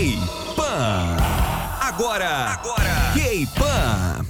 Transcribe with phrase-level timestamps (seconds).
[0.00, 1.16] K-Pan.
[1.78, 4.24] Agora, agora, K-Pan.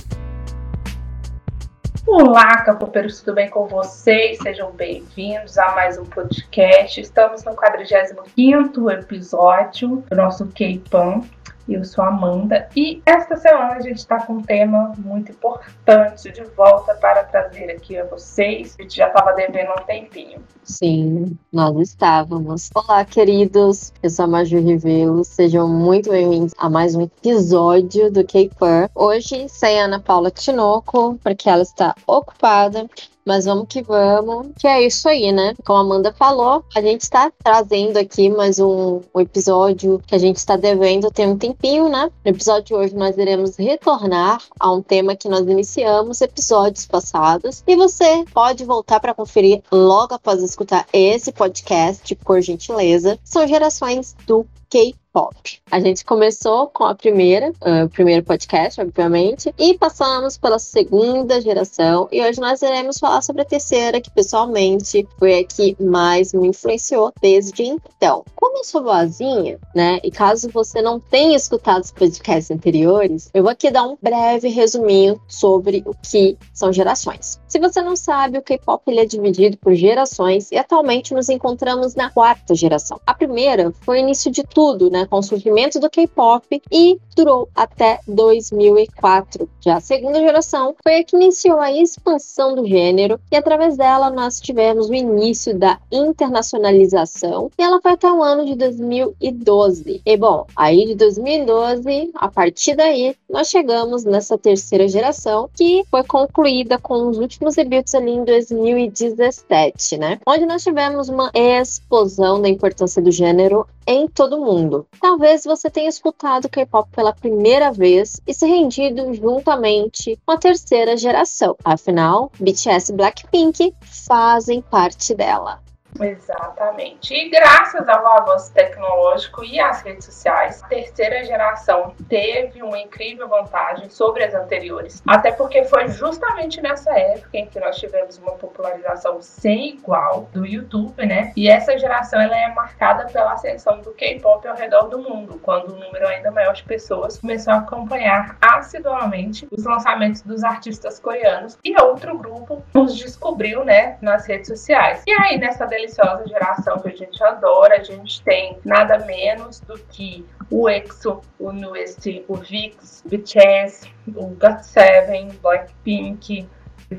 [2.04, 4.38] Olá, capopeiros, tudo bem com vocês?
[4.43, 7.01] Sejam bem-vindos a mais um podcast.
[7.01, 11.20] Estamos no 45º episódio do nosso K-Pan.
[11.68, 16.30] Eu sou a Amanda e esta semana a gente está com um tema muito importante
[16.30, 18.77] de volta para trazer aqui a vocês.
[18.79, 20.42] A gente já estava devendo um tempinho.
[20.64, 22.70] Sim, nós estávamos.
[22.74, 23.92] Olá, queridos.
[24.02, 25.24] Eu sou a Maju Rivelo.
[25.24, 28.88] Sejam muito bem-vindos a mais um episódio do K-Pur.
[28.95, 32.88] Hoje sem Ana Paula Tinoco, porque ela está ocupada
[33.24, 35.55] mas vamos que vamos, que é isso aí, né?
[35.65, 40.19] Como a Amanda falou, a gente está trazendo aqui mais um, um, episódio que a
[40.19, 42.10] gente está devendo tem um tempinho, né?
[42.24, 47.62] No episódio de hoje nós iremos retornar a um tema que nós iniciamos episódios passados
[47.66, 53.18] e você pode voltar para conferir logo após escutar esse podcast, por gentileza.
[53.24, 55.60] São gerações do K pop.
[55.70, 61.40] A gente começou com a primeira, uh, o primeiro podcast, obviamente, e passamos pela segunda
[61.40, 62.09] geração.
[62.10, 66.48] E hoje nós iremos falar sobre a terceira, que pessoalmente foi a que mais me
[66.48, 68.25] influenciou desde então.
[68.34, 70.00] Como eu sou boazinha, né?
[70.03, 74.48] E caso você não tenha escutado os podcasts anteriores, eu vou aqui dar um breve
[74.48, 77.41] resuminho sobre o que são gerações.
[77.48, 82.10] Se você não sabe, o K-pop é dividido por gerações e atualmente nos encontramos na
[82.10, 83.00] quarta geração.
[83.06, 85.00] A primeira foi o início de tudo, né?
[85.06, 89.48] Com o surgimento do K-pop e durou até 2004.
[89.60, 94.10] Já a segunda geração foi a que iniciou a expansão do gênero e através dela
[94.10, 100.03] nós tivemos o início da internacionalização e ela foi até o ano de 2012.
[100.04, 106.04] E bom, aí de 2012, a partir daí, nós chegamos nessa terceira geração que foi
[106.04, 110.19] concluída com os últimos últimos debuts ali em 2017, né?
[110.26, 114.87] Onde nós tivemos uma explosão da importância do gênero em todo mundo.
[115.00, 120.97] Talvez você tenha escutado K-pop pela primeira vez e se rendido juntamente com a terceira
[120.97, 121.56] geração.
[121.65, 125.60] Afinal, BTS e Blackpink fazem parte dela.
[125.98, 127.14] Exatamente.
[127.14, 133.28] E graças ao avanço tecnológico e às redes sociais, a terceira geração teve uma incrível
[133.28, 135.02] vantagem sobre as anteriores.
[135.06, 140.46] Até porque foi justamente nessa época em que nós tivemos uma popularização sem igual do
[140.46, 141.32] YouTube, né?
[141.36, 145.74] E essa geração ela é marcada pela ascensão do K-pop ao redor do mundo, quando
[145.74, 151.58] um número ainda maior de pessoas começou a acompanhar assiduamente os lançamentos dos artistas coreanos
[151.64, 155.02] e outro grupo os descobriu, né, nas redes sociais.
[155.06, 157.80] E aí nessa deliciosa geração que a gente adora.
[157.80, 164.34] A gente tem nada menos do que o EXO, o NUEST, o VIX, BTS, o
[164.36, 166.48] GOT7, Blackpink,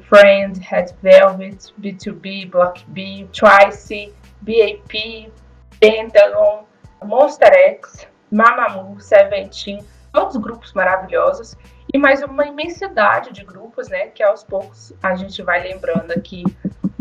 [0.09, 5.31] Friend, Red Velvet, B2B, Block B, Twice, BAP,
[5.79, 6.65] Pentagon,
[7.03, 9.83] Monster X, Mamamoo, Seventeen,
[10.13, 11.57] todos grupos maravilhosos
[11.93, 16.43] e mais uma imensidade de grupos, né, que aos poucos a gente vai lembrando aqui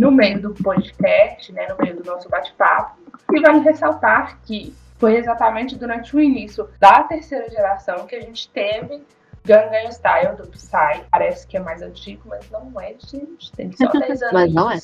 [0.00, 2.96] no meio do podcast, né, no meio do nosso bate-papo.
[3.30, 8.48] E vale ressaltar que foi exatamente durante o início da terceira geração que a gente
[8.48, 9.04] teve
[9.44, 11.04] Gangnam Style do Psy.
[11.10, 13.52] Parece que é mais antigo, mas não é, gente.
[13.52, 14.32] Tem só 10 anos.
[14.32, 14.78] mas não é.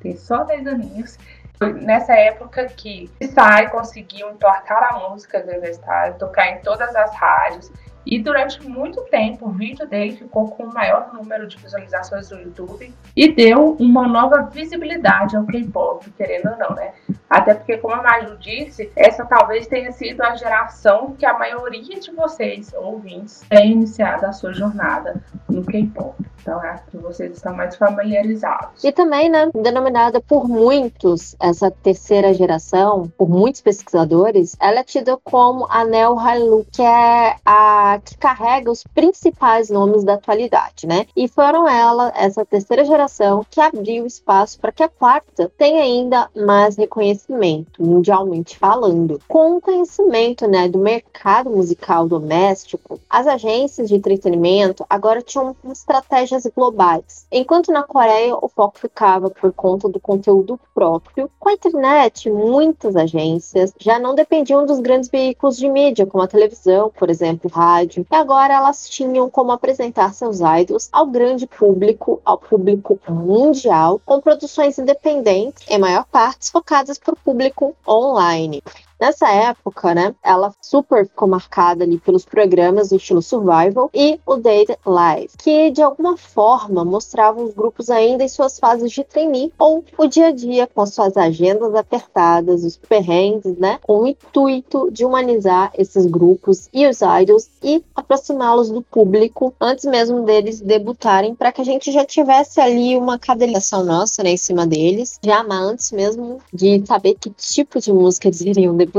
[0.00, 1.16] Tem só 10 aninhos.
[1.56, 7.14] Foi nessa época que Psy conseguiu emplacar a música Gangnam Style, tocar em todas as
[7.14, 7.70] rádios
[8.06, 12.40] e durante muito tempo o vídeo dele ficou com o maior número de visualizações no
[12.40, 16.92] YouTube e deu uma nova visibilidade ao K-pop, querendo ou não, né?
[17.28, 21.98] Até porque, como a Maju disse, essa talvez tenha sido a geração que a maioria
[21.98, 25.22] de vocês, ouvintes, tem iniciado a sua jornada
[25.54, 26.14] no K-pop.
[26.42, 28.84] Então, acho que vocês estão mais familiarizados.
[28.84, 35.16] E também, né, denominada por muitos, essa terceira geração, por muitos pesquisadores, ela é tida
[35.24, 41.06] como a Neo Hallyu, que é a que carrega os principais nomes da atualidade, né?
[41.16, 46.28] E foram ela, essa terceira geração, que abriu espaço para que a quarta tenha ainda
[46.36, 49.18] mais reconhecimento, mundialmente falando.
[49.26, 56.46] Com o conhecimento, né, do mercado musical doméstico, as agências de entretenimento agora tinham estratégias
[56.54, 57.26] globais.
[57.30, 62.96] Enquanto na Coreia o foco ficava por conta do conteúdo próprio, com a internet, muitas
[62.96, 68.06] agências já não dependiam dos grandes veículos de mídia, como a televisão, por exemplo, rádio.
[68.10, 74.20] E agora elas tinham como apresentar seus idols ao grande público, ao público mundial, com
[74.20, 78.62] produções independentes, em maior parte focadas para o público online.
[79.04, 84.36] Nessa época, né, ela super ficou marcada ali pelos programas do estilo Survival e o
[84.36, 89.52] Date Live, que de alguma forma mostravam os grupos ainda em suas fases de trainee
[89.58, 94.90] ou o dia a dia com suas agendas apertadas, os perrengues, né, com o intuito
[94.90, 101.34] de humanizar esses grupos e os idols e aproximá-los do público antes mesmo deles debutarem,
[101.34, 105.44] para que a gente já tivesse ali uma cadeliação nossa né, em cima deles, já
[105.50, 108.93] antes mesmo de saber que tipo de música eles iriam debutar.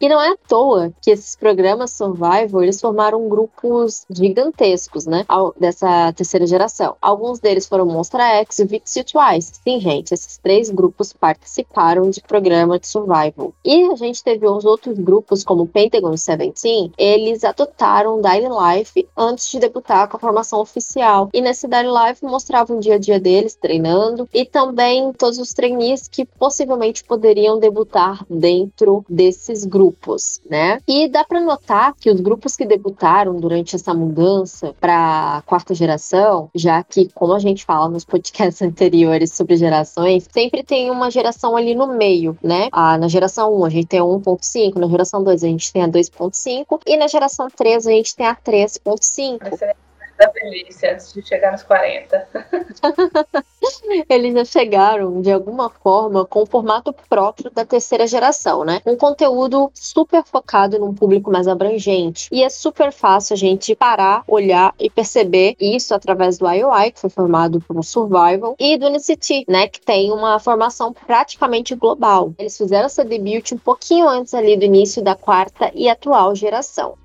[0.00, 5.24] E não é à toa que esses programas Survivor eles formaram grupos gigantescos, né,
[5.58, 6.96] dessa terceira geração.
[7.00, 9.52] Alguns deles foram Monster X e Vixie Twice.
[9.62, 13.52] Sim, gente, esses três grupos participaram de programa de Survival.
[13.64, 19.50] E a gente teve os outros grupos como Pentagon 17, eles adotaram Daily Life antes
[19.50, 21.28] de debutar com a formação oficial.
[21.32, 25.52] E nesse Daily Life mostravam o dia a dia deles treinando e também todos os
[25.52, 30.80] trainees que possivelmente poderiam debutar dentro desses grupos, né?
[30.86, 36.50] E dá para notar que os grupos que debutaram durante essa mudança para quarta geração,
[36.54, 41.56] já que como a gente fala nos podcasts anteriores sobre gerações, sempre tem uma geração
[41.56, 42.68] ali no meio, né?
[42.72, 45.82] Ah, na geração 1 a gente tem a 1.5, na geração 2 a gente tem
[45.82, 49.74] a 2.5 e na geração 3 a gente tem a 3.5
[50.20, 52.28] da velhice antes de chegar nos 40.
[54.08, 58.82] Eles já chegaram, de alguma forma, com o formato próprio da terceira geração, né?
[58.84, 62.28] Um conteúdo super focado num público mais abrangente.
[62.30, 67.00] E é super fácil a gente parar, olhar e perceber isso através do IOI, que
[67.00, 69.68] foi formado por um Survival, e do NCT, né?
[69.68, 72.34] Que tem uma formação praticamente global.
[72.38, 76.98] Eles fizeram essa debut um pouquinho antes ali do início da quarta e atual geração.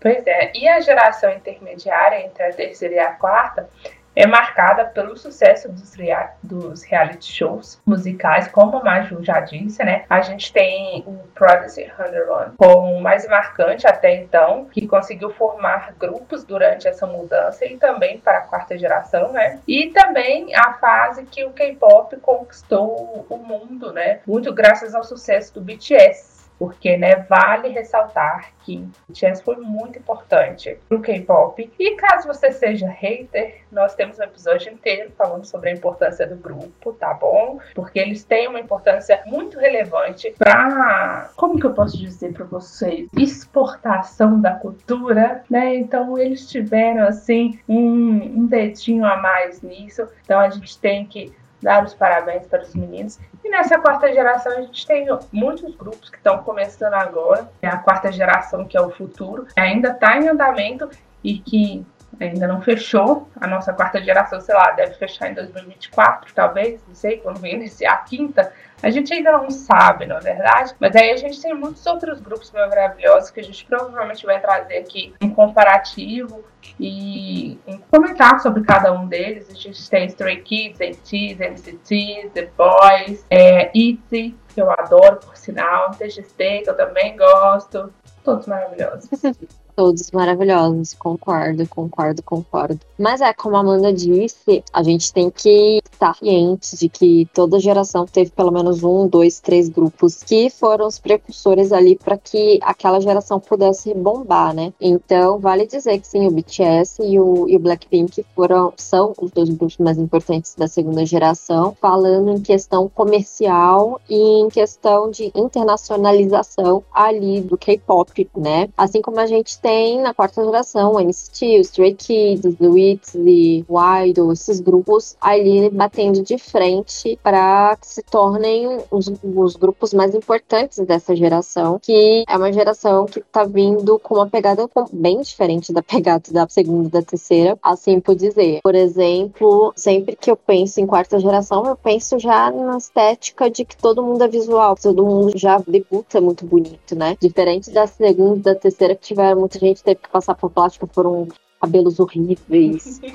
[0.00, 3.68] Pois é, e a geração intermediária entre a terceira e a quarta
[4.14, 9.84] é marcada pelo sucesso dos, rea dos reality shows musicais, como a Maju já disse,
[9.84, 10.04] né?
[10.10, 15.94] A gente tem o Prodigy 101 como o mais marcante até então, que conseguiu formar
[15.98, 19.60] grupos durante essa mudança e também para a quarta geração, né?
[19.66, 24.20] E também a fase que o K-pop conquistou o mundo, né?
[24.26, 26.29] Muito graças ao sucesso do BTS
[26.60, 28.76] porque né, vale ressaltar que
[29.08, 31.72] o BTS foi muito importante pro K-pop.
[31.78, 36.36] E caso você seja hater, nós temos um episódio inteiro falando sobre a importância do
[36.36, 37.58] grupo, tá bom?
[37.74, 43.08] Porque eles têm uma importância muito relevante para, como que eu posso dizer para vocês,
[43.16, 45.74] exportação da cultura, né?
[45.76, 50.06] Então eles tiveram assim um, um dedinho a mais nisso.
[50.22, 53.18] Então a gente tem que dar os parabéns para os meninos.
[53.44, 57.50] E nessa quarta geração a gente tem muitos grupos que estão começando agora.
[57.62, 60.88] É a quarta geração que é o futuro, ainda está em andamento
[61.22, 61.86] e que
[62.18, 63.28] ainda não fechou.
[63.40, 67.54] A nossa quarta geração, sei lá, deve fechar em 2024, talvez, não sei, quando vem
[67.54, 68.52] iniciar a quinta.
[68.82, 72.18] A gente ainda não sabe, na é verdade, mas aí a gente tem muitos outros
[72.18, 76.42] grupos maravilhosos que a gente provavelmente vai trazer aqui um comparativo
[76.78, 77.58] e
[77.90, 79.50] comentar sobre cada um deles.
[79.50, 85.36] A gente tem Stray Kids, ATEEZ, NCT, The Boys, é, ITZY, que eu adoro, por
[85.36, 87.92] sinal, TXT, que eu também gosto.
[88.24, 89.10] Todos maravilhosos.
[89.74, 92.80] Todos maravilhosos, concordo, concordo, concordo.
[92.98, 97.58] Mas é, como a Amanda disse, a gente tem que estar ciente de que toda
[97.58, 102.58] geração teve pelo menos um, dois, três grupos que foram os precursores ali para que
[102.62, 104.72] aquela geração pudesse bombar, né?
[104.80, 109.30] Então, vale dizer que sim, o BTS e o, e o Blackpink foram, são os
[109.30, 115.30] dois grupos mais importantes da segunda geração, falando em questão comercial e em questão de
[115.34, 118.68] internacionalização ali do K-pop, né?
[118.76, 123.64] Assim como a gente tem na quarta geração o NCT, o Stray Kids, o ITZY,
[123.68, 129.92] o Idol, esses grupos ali batendo de frente para que se tornem os, os, grupos
[129.92, 135.20] mais importantes dessa geração, que é uma geração que está vindo com uma pegada bem
[135.20, 138.60] diferente da pegada da segunda e da terceira, assim por dizer.
[138.62, 143.64] Por exemplo, sempre que eu penso em quarta geração, eu penso já na estética de
[143.64, 147.16] que todo mundo é visual, todo mundo já debuta muito bonito, né?
[147.20, 150.88] Diferente da segunda e da terceira que tiveram muita gente teve que passar por plástico
[150.92, 151.28] foram
[151.60, 153.00] cabelos horríveis.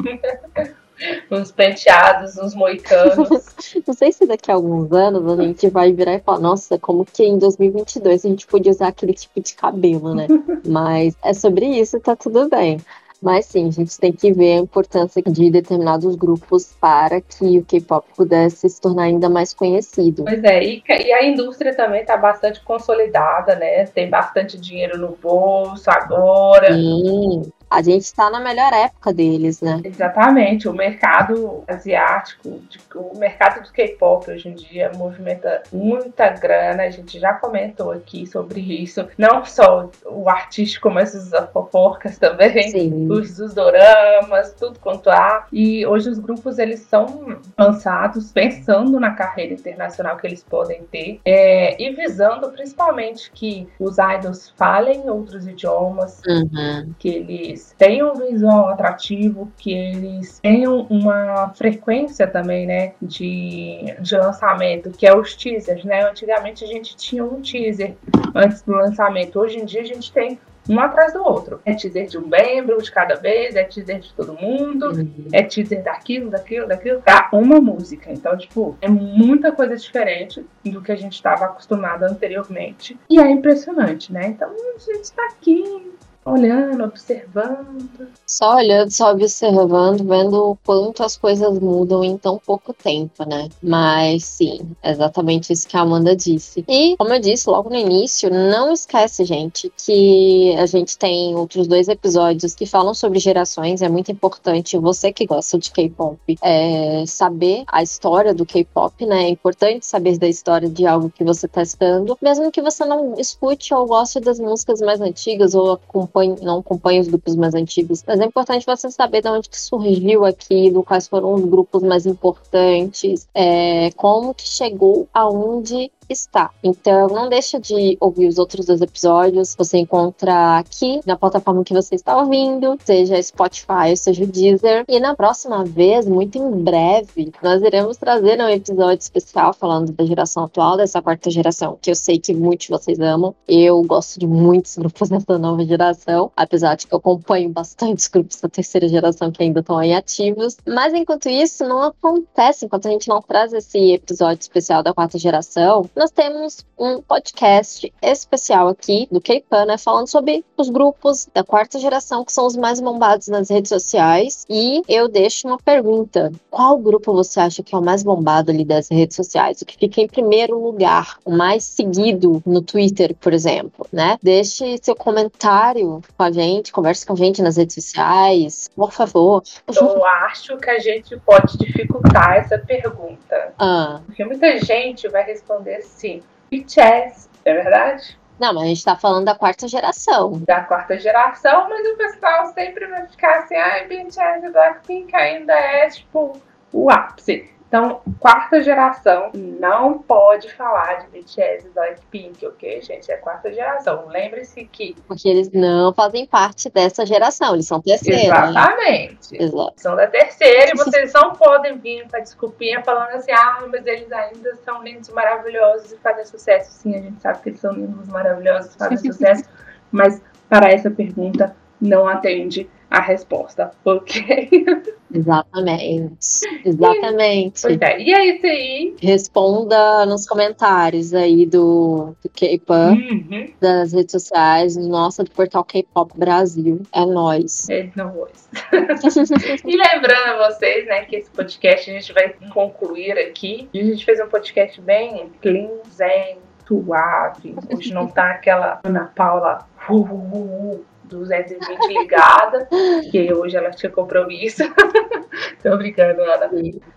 [1.31, 3.55] uns penteados, uns moicanos.
[3.87, 7.05] Não sei se daqui a alguns anos a gente vai virar e falar, nossa, como
[7.05, 10.27] que em 2022 a gente podia usar aquele tipo de cabelo, né?
[10.65, 12.79] Mas é sobre isso, tá tudo bem.
[13.25, 17.65] Mas sim, a gente tem que ver a importância de determinados grupos para que o
[17.65, 20.25] K-pop pudesse se tornar ainda mais conhecido.
[20.25, 23.83] Pois é, e, e a indústria também está bastante consolidada, né?
[23.87, 26.71] Tem bastante dinheiro no bolso agora.
[26.71, 29.81] Sim a gente está na melhor época deles, né?
[29.83, 30.69] Exatamente.
[30.69, 32.61] O mercado asiático,
[32.95, 36.83] o mercado do K-pop hoje em dia movimenta muita grana.
[36.83, 39.07] A gente já comentou aqui sobre isso.
[39.17, 42.69] Não só o artístico, mas os fofocas também.
[42.69, 43.11] Sim.
[43.11, 45.45] Os, os doramas, tudo quanto há.
[45.51, 51.19] E hoje os grupos eles são lançados pensando na carreira internacional que eles podem ter
[51.25, 56.93] é, e visando principalmente que os idols falem outros idiomas, uhum.
[56.97, 64.17] que eles tenham um visual atrativo, que eles tenham uma frequência também, né, de, de
[64.17, 66.09] lançamento, que é os teasers, né?
[66.09, 67.95] Antigamente a gente tinha um teaser
[68.33, 69.39] antes do lançamento.
[69.39, 71.61] Hoje em dia a gente tem um atrás do outro.
[71.65, 75.27] É teaser de um membro de cada vez, é teaser de todo mundo, uhum.
[75.31, 78.11] é teaser daquilo, daquilo, daquilo, pra uma música.
[78.11, 82.97] Então, tipo, é muita coisa diferente do que a gente estava acostumado anteriormente.
[83.09, 84.27] E é impressionante, né?
[84.27, 85.93] Então, a gente está aqui
[86.25, 87.87] olhando, observando.
[88.25, 93.47] Só olhando, só observando, vendo o quanto as coisas mudam em tão pouco tempo, né?
[93.61, 96.65] Mas sim, exatamente isso que a Amanda disse.
[96.67, 101.67] E, como eu disse logo no início, não esquece, gente, que a gente tem outros
[101.67, 103.83] dois episódios que falam sobre gerações.
[103.83, 109.25] É muito importante você que gosta de K-pop é, saber a história do K-pop, né?
[109.25, 113.13] É importante saber da história de algo que você está estudando, mesmo que você não
[113.19, 117.53] escute ou goste das músicas mais antigas ou acompanhe acompanhe, não acompanhe os grupos mais
[117.53, 121.83] antigos, mas é importante você saber de onde que surgiu aquilo, quais foram os grupos
[121.83, 126.51] mais importantes, é, como que chegou aonde está.
[126.63, 129.55] Então, não deixa de ouvir os outros dois episódios.
[129.57, 134.85] Você encontra aqui na plataforma que você está ouvindo, seja Spotify, seja o Deezer.
[134.87, 140.05] E na próxima vez, muito em breve, nós iremos trazer um episódio especial falando da
[140.05, 143.35] geração atual, dessa quarta geração, que eu sei que muitos de vocês amam.
[143.47, 148.39] Eu gosto de muitos grupos dessa nova geração, apesar de que eu acompanho bastante grupos
[148.39, 150.57] da terceira geração que ainda estão aí ativos.
[150.65, 155.17] Mas enquanto isso, não acontece, enquanto a gente não traz esse episódio especial da quarta
[155.17, 161.43] geração, nós temos um podcast especial aqui do K-Pan, né, falando sobre os grupos da
[161.43, 164.45] quarta geração que são os mais bombados nas redes sociais.
[164.49, 168.65] E eu deixo uma pergunta: qual grupo você acha que é o mais bombado ali
[168.65, 169.61] das redes sociais?
[169.61, 174.17] O que fica em primeiro lugar, o mais seguido no Twitter, por exemplo, né?
[174.21, 179.43] Deixe seu comentário com a gente, converse com a gente nas redes sociais, por favor.
[179.73, 183.53] Eu acho que a gente pode dificultar essa pergunta.
[183.57, 184.01] Ah.
[184.05, 188.17] Porque muita gente vai responder assim, BTS, é verdade?
[188.39, 190.43] Não, mas a gente tá falando da quarta geração.
[190.45, 195.53] Da quarta geração, mas o pessoal sempre vai ficar assim, ai, BTS e Blackpink ainda
[195.53, 196.37] é, tipo,
[196.73, 197.49] o ápice.
[197.75, 203.11] Então, quarta geração não pode falar de BTS e Blackpink, ok, gente?
[203.11, 204.07] É quarta geração.
[204.07, 204.95] Lembre-se que.
[205.05, 208.47] Porque eles não fazem parte dessa geração, eles são terceira.
[208.47, 209.33] Exatamente.
[209.33, 209.39] Né?
[209.43, 209.73] Exato.
[209.75, 213.85] São da terceira e vocês não podem vir com a desculpinha falando assim, ah, mas
[213.85, 216.71] eles ainda são lindos, maravilhosos e fazem sucesso.
[216.71, 219.43] Sim, a gente sabe que eles são lindos, maravilhosos e fazem sucesso,
[219.91, 224.49] mas para essa pergunta não atende a resposta, ok?
[225.15, 226.41] Exatamente.
[226.65, 227.61] Exatamente.
[227.61, 228.01] Pois é.
[228.01, 228.95] E é isso aí.
[229.01, 233.53] Responda nos comentários aí do, do K-Pop, uhum.
[233.59, 236.81] das redes sociais, nossa, do portal K-Pop Brasil.
[236.93, 237.69] É nóis.
[237.69, 238.49] É nóis.
[239.65, 243.69] e lembrando a vocês, né, que esse podcast a gente vai concluir aqui.
[243.73, 247.55] A gente fez um podcast bem clean, zen, suave.
[247.73, 249.67] Hoje não tá aquela Ana Paula.
[249.89, 252.67] Uh, uh, uh, 220 ligada,
[253.11, 254.63] que hoje ela tinha compromisso.
[255.61, 256.49] Tô brincando, Ana.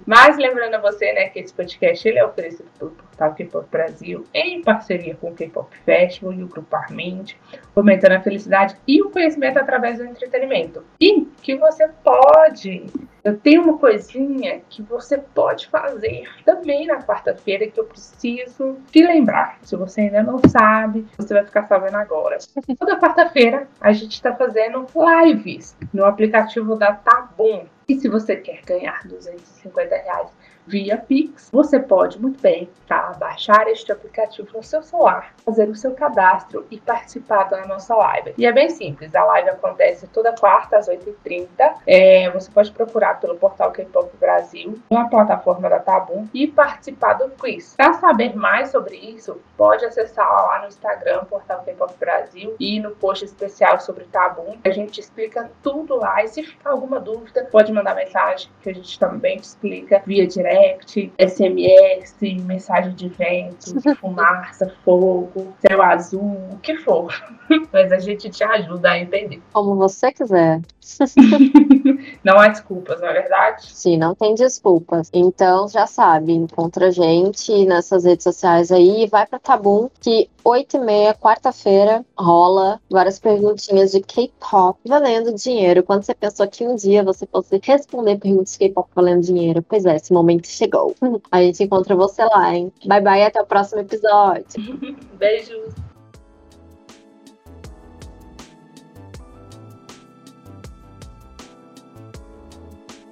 [0.06, 4.24] Mas lembrando a você, né, que esse podcast ele é oferecido pelo portal K-Pop Brasil
[4.32, 7.32] em parceria com o K-Pop Festival e o Grupo Armind,
[7.74, 10.84] fomentando a felicidade e o conhecimento através do entretenimento.
[11.00, 12.86] E que você pode
[13.24, 19.04] eu tenho uma coisinha que você pode fazer também na quarta-feira que eu preciso te
[19.04, 19.58] lembrar.
[19.62, 22.38] Se você ainda não sabe, você vai ficar sabendo agora.
[22.78, 24.86] Toda quarta-feira a gente está fazendo
[25.24, 27.66] lives no aplicativo da Tabum.
[27.86, 30.28] E se você quer ganhar 250 reais
[30.68, 35.74] via Pix, você pode muito bem tá, baixar este aplicativo no seu celular, fazer o
[35.74, 38.34] seu cadastro e participar da nossa live.
[38.36, 41.48] E é bem simples, a live acontece toda quarta às 8h30.
[41.86, 47.30] É, você pode procurar pelo portal K-Pop Brasil, na plataforma da Tabum e participar do
[47.30, 47.74] quiz.
[47.76, 52.90] Para saber mais sobre isso, pode acessar lá no Instagram, portal K-Pop Brasil, e no
[52.90, 54.58] post especial sobre Tabum.
[54.64, 58.74] A gente explica tudo lá e se ficar alguma dúvida, pode mandar mensagem que a
[58.74, 66.36] gente também te explica via direct direct, SMS, mensagem de vento, fumaça, fogo, céu azul,
[66.52, 67.12] o que for.
[67.72, 69.40] Mas a gente te ajuda a entender.
[69.52, 70.60] Como você quiser.
[72.24, 73.66] não há desculpas, não é verdade?
[73.66, 75.10] Sim, não tem desculpas.
[75.12, 80.30] Então já sabe, encontra a gente nessas redes sociais aí e vai pra Tabum, que
[80.44, 85.82] 8 e meia, quarta-feira, rola várias perguntinhas de K-pop valendo dinheiro.
[85.82, 89.84] Quando você pensou que um dia você fosse responder perguntas de K-pop valendo dinheiro, pois
[89.84, 90.94] é, esse momento chegou.
[91.30, 92.72] A gente encontra você lá, hein?
[92.86, 94.44] Bye bye, até o próximo episódio.
[95.18, 95.74] Beijos.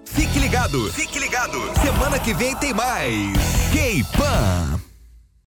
[0.04, 1.58] Fique ligado, fique ligado.
[1.82, 3.36] Semana que vem tem mais.
[3.72, 4.85] K-Pan.